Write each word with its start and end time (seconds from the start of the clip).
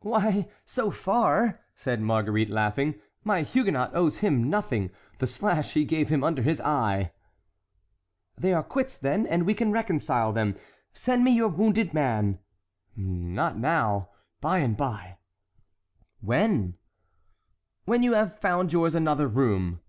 "Why, 0.00 0.48
so 0.64 0.90
far," 0.90 1.60
said 1.76 2.00
Marguerite, 2.00 2.50
laughing, 2.50 2.96
"my 3.22 3.42
Huguenot 3.42 3.94
owes 3.94 4.18
him 4.18 4.50
nothing; 4.50 4.90
the 5.20 5.28
slash 5.28 5.74
he 5.74 5.84
gave 5.84 6.08
him 6.08 6.24
under 6.24 6.42
his 6.42 6.60
eye"— 6.62 7.12
"They 8.36 8.52
are 8.52 8.64
quits, 8.64 8.98
then, 8.98 9.28
and 9.28 9.46
we 9.46 9.54
can 9.54 9.70
reconcile 9.70 10.32
them. 10.32 10.56
Send 10.92 11.22
me 11.22 11.30
your 11.30 11.50
wounded 11.50 11.94
man." 11.94 12.40
"Not 12.96 13.58
now—by 13.58 14.58
and 14.58 14.76
by." 14.76 15.18
"When?" 16.20 16.74
"When 17.84 18.02
you 18.02 18.14
have 18.14 18.40
found 18.40 18.72
yours 18.72 18.96
another 18.96 19.28
room." 19.28 19.82